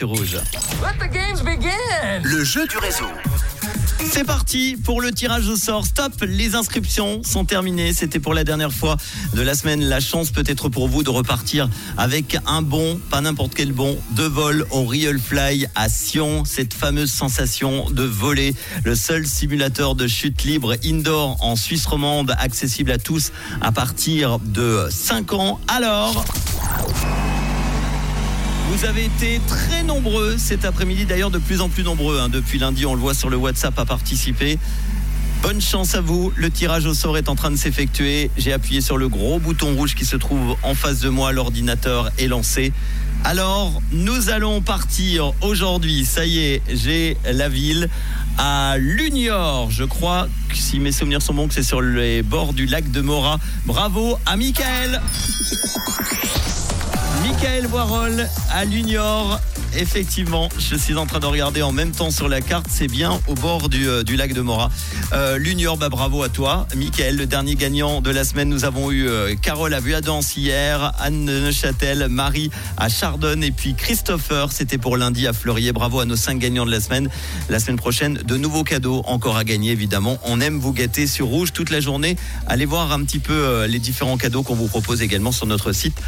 [0.00, 0.38] sur Rouge.
[0.80, 2.22] Let the games begin.
[2.22, 3.04] Le jeu du réseau.
[4.10, 5.84] C'est parti pour le tirage au sort.
[5.84, 7.92] Stop, les inscriptions sont terminées.
[7.92, 8.96] C'était pour la dernière fois
[9.34, 9.84] de la semaine.
[9.84, 11.68] La chance peut être pour vous de repartir
[11.98, 16.46] avec un bon, pas n'importe quel bon, de vol au Real Fly à Sion.
[16.46, 18.54] Cette fameuse sensation de voler.
[18.84, 24.38] Le seul simulateur de chute libre indoor en Suisse romande, accessible à tous à partir
[24.38, 25.60] de 5 ans.
[25.68, 26.24] Alors...
[28.70, 32.20] Vous avez été très nombreux cet après-midi, d'ailleurs de plus en plus nombreux.
[32.20, 32.28] hein.
[32.28, 34.58] Depuis lundi, on le voit sur le WhatsApp à participer.
[35.42, 38.30] Bonne chance à vous, le tirage au sort est en train de s'effectuer.
[38.36, 42.10] J'ai appuyé sur le gros bouton rouge qui se trouve en face de moi, l'ordinateur
[42.18, 42.72] est lancé.
[43.24, 47.88] Alors, nous allons partir aujourd'hui, ça y est, j'ai la ville
[48.38, 49.70] à Lunior.
[49.70, 53.00] Je crois si mes souvenirs sont bons, que c'est sur les bords du lac de
[53.00, 53.40] Mora.
[53.66, 55.00] Bravo à Michael
[57.22, 59.40] Michael Voirol à Lunior.
[59.76, 62.66] Effectivement, je suis en train de regarder en même temps sur la carte.
[62.68, 64.68] C'est bien au bord du, euh, lac de Mora.
[65.12, 66.66] Euh, Lunior, bah, bravo à toi.
[66.74, 68.48] Michael, le dernier gagnant de la semaine.
[68.48, 73.74] Nous avons eu euh, Carole à Vuadance hier, Anne Neuchâtel, Marie à Chardonne et puis
[73.74, 74.50] Christopher.
[74.50, 75.72] C'était pour lundi à Fleurier.
[75.72, 77.08] Bravo à nos cinq gagnants de la semaine.
[77.48, 80.18] La semaine prochaine, de nouveaux cadeaux encore à gagner, évidemment.
[80.24, 82.16] On aime vous gâter sur Rouge toute la journée.
[82.46, 85.72] Allez voir un petit peu euh, les différents cadeaux qu'on vous propose également sur notre
[85.72, 86.00] site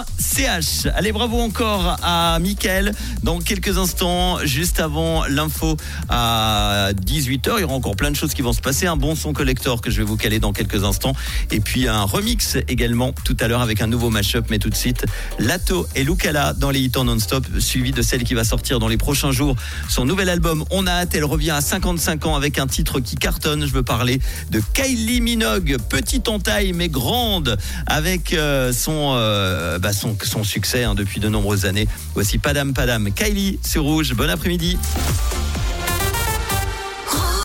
[0.00, 0.86] rouge.ch.
[0.94, 2.92] Allez, bravo encore à Mickaël.
[3.22, 5.76] Dans quelques instants, juste avant l'info
[6.08, 8.86] à 18h, il y aura encore plein de choses qui vont se passer.
[8.86, 11.14] Un bon son collector que je vais vous caler dans quelques instants.
[11.50, 14.46] Et puis un remix également tout à l'heure avec un nouveau mashup.
[14.50, 15.04] Mais tout de suite,
[15.38, 18.88] Lato et Lucala dans les hits en non-stop, suivi de celle qui va sortir dans
[18.88, 19.56] les prochains jours.
[19.88, 23.16] Son nouvel album, On a hâte, elle revient à 55 ans avec un titre qui
[23.16, 23.66] cartonne.
[23.66, 24.20] Je veux parler
[24.50, 30.84] de Kylie Minogue, petite en taille mais grande, avec euh, son, euh, bah, son, succès
[30.84, 31.88] hein, depuis de nombreuses années.
[32.14, 34.14] Voici Padam Padam, Kylie sur Rouge.
[34.14, 34.78] Bon après-midi.